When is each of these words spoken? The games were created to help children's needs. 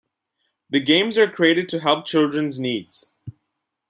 The 0.71 0.79
games 0.79 1.15
were 1.15 1.29
created 1.29 1.69
to 1.69 1.79
help 1.79 2.07
children's 2.07 2.59
needs. 2.59 3.13